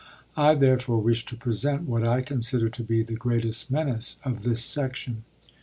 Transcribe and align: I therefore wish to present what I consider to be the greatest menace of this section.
I 0.35 0.55
therefore 0.55 0.97
wish 0.97 1.25
to 1.27 1.35
present 1.35 1.83
what 1.83 2.03
I 2.03 2.23
consider 2.23 2.69
to 2.69 2.81
be 2.83 3.03
the 3.03 3.13
greatest 3.13 3.69
menace 3.69 4.17
of 4.25 4.41
this 4.41 4.63
section. 4.65 5.25